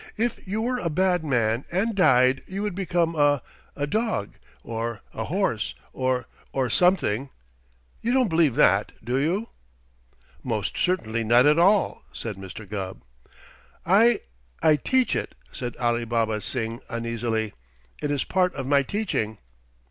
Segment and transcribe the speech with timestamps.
[0.17, 3.43] If you were a bad man and died you would become a
[3.75, 7.29] a dog, or a horse, or or something.
[8.01, 9.49] You don't believe that, do you?"
[10.43, 12.67] "Most certainly not at all!" said Mr.
[12.67, 13.03] Gubb.
[13.85, 14.21] "I
[14.63, 17.53] I teach it," said Alibaba Singh uneasily.
[18.01, 19.37] "It is part of my teaching."